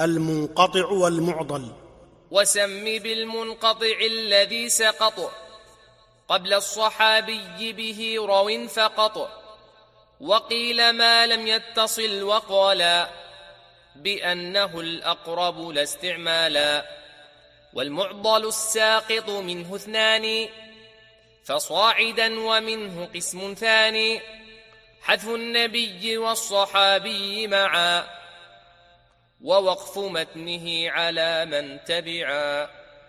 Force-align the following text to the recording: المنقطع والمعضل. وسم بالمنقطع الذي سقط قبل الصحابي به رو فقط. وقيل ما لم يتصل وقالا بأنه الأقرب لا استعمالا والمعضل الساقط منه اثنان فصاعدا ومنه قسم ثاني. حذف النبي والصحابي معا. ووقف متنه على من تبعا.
المنقطع 0.00 0.86
والمعضل. 0.86 1.72
وسم 2.30 2.84
بالمنقطع 2.84 3.98
الذي 4.06 4.68
سقط 4.68 5.32
قبل 6.28 6.54
الصحابي 6.54 7.72
به 7.72 8.16
رو 8.18 8.66
فقط. 8.68 9.30
وقيل 10.20 10.90
ما 10.90 11.26
لم 11.26 11.46
يتصل 11.46 12.22
وقالا 12.22 13.10
بأنه 13.96 14.80
الأقرب 14.80 15.68
لا 15.68 15.82
استعمالا 15.82 16.86
والمعضل 17.74 18.48
الساقط 18.48 19.30
منه 19.30 19.76
اثنان 19.76 20.48
فصاعدا 21.44 22.40
ومنه 22.40 23.08
قسم 23.14 23.54
ثاني. 23.54 24.20
حذف 25.02 25.28
النبي 25.28 26.18
والصحابي 26.18 27.46
معا. 27.46 28.25
ووقف 29.46 29.98
متنه 29.98 30.90
على 30.90 31.44
من 31.44 31.84
تبعا. 31.84 32.68